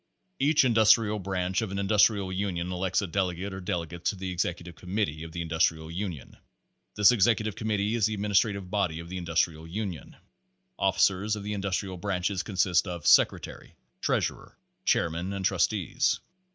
Each 0.39 0.63
Industrial 0.65 1.19
Branch 1.19 1.61
of 1.61 1.69
an 1.69 1.77
Industrial 1.77 2.31
Union 2.33 2.71
elects 2.71 3.03
a 3.03 3.07
delegate 3.07 3.53
or 3.53 3.61
delegates 3.61 4.09
to 4.09 4.15
the 4.15 4.31
Executive 4.31 4.73
Committee 4.73 5.21
of 5.23 5.31
the 5.31 5.43
Industrial 5.43 5.91
Union. 5.91 6.37
This 6.95 7.11
Executive 7.11 7.55
Committee 7.55 7.93
is 7.93 8.07
the 8.07 8.15
administrative 8.15 8.71
body 8.71 8.99
of 8.99 9.09
the 9.09 9.19
Industrial 9.19 9.67
Union. 9.67 10.15
Officers 10.79 11.35
of 11.35 11.43
the 11.43 11.53
Industrial 11.53 11.97
Branches 11.97 12.41
consist 12.41 12.87
of 12.87 13.05
secretary, 13.05 13.75
treas 14.01 14.25
urer, 14.29 14.53
chairman 14.85 15.33
and 15.33 15.45
trustees. 15.45 16.19